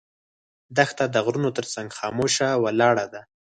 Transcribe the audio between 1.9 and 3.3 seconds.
خاموشه ولاړه ده.